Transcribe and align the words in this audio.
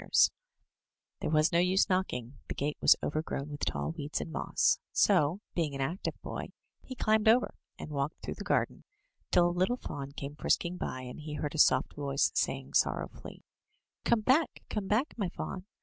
20 0.01 0.01
I 0.01 0.01
THROUGH 0.01 0.15
FAIRY 0.17 0.31
HALLS 0.31 0.31
There 1.19 1.29
was 1.37 1.51
no 1.51 1.59
use 1.59 1.87
knocking— 1.87 2.33
^the 2.49 2.57
gate 2.57 2.77
was 2.81 2.95
overgrown 3.03 3.49
with 3.51 3.59
tall 3.59 3.91
weeds 3.91 4.19
and 4.19 4.31
moss; 4.31 4.79
so, 4.91 5.41
being 5.53 5.75
an 5.75 5.81
active 5.81 6.19
boy, 6.23 6.47
he 6.81 6.95
climbed 6.95 7.27
over, 7.27 7.53
and 7.77 7.91
walked 7.91 8.19
through 8.23 8.33
the 8.33 8.43
garden, 8.43 8.83
till 9.29 9.47
a 9.47 9.51
little 9.53 9.77
fawn 9.77 10.11
came 10.13 10.35
frisk 10.35 10.65
ing 10.65 10.77
by, 10.77 11.01
and 11.01 11.19
he 11.19 11.35
heard 11.35 11.53
a 11.53 11.59
soft 11.59 11.93
voice 11.93 12.31
saying 12.33 12.73
sorrowfully: 12.73 13.43
''Come 14.03 14.21
back, 14.25 14.63
come 14.71 14.87
back, 14.87 15.13
my 15.17 15.29
fawn! 15.29 15.67